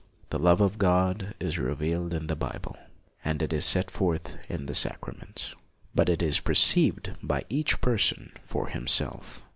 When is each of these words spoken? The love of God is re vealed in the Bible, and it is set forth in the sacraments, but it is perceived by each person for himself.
The 0.31 0.39
love 0.39 0.61
of 0.61 0.79
God 0.79 1.35
is 1.39 1.59
re 1.59 1.75
vealed 1.75 2.11
in 2.11 2.25
the 2.25 2.35
Bible, 2.35 2.75
and 3.23 3.39
it 3.39 3.53
is 3.53 3.65
set 3.65 3.91
forth 3.91 4.35
in 4.49 4.65
the 4.65 4.73
sacraments, 4.73 5.53
but 5.93 6.09
it 6.09 6.23
is 6.23 6.39
perceived 6.39 7.11
by 7.21 7.43
each 7.51 7.81
person 7.81 8.31
for 8.43 8.69
himself. 8.69 9.43